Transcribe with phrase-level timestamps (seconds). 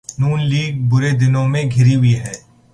[0.19, 2.33] نون لیگ برے دنوں میں گھری ہوئی ہے۔